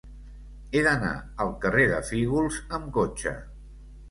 He 0.71 0.79
d'anar 0.87 1.11
al 1.45 1.51
carrer 1.67 1.83
de 1.93 2.01
Fígols 2.09 2.59
amb 2.79 2.91
cotxe. 2.97 3.37